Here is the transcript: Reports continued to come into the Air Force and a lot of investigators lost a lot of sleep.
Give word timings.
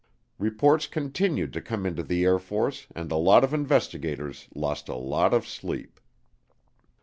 Reports 0.39 0.87
continued 0.87 1.53
to 1.53 1.61
come 1.61 1.85
into 1.85 2.01
the 2.01 2.23
Air 2.25 2.39
Force 2.39 2.87
and 2.95 3.11
a 3.11 3.17
lot 3.17 3.43
of 3.43 3.53
investigators 3.53 4.47
lost 4.55 4.89
a 4.89 4.95
lot 4.95 5.31
of 5.31 5.47
sleep. 5.47 5.99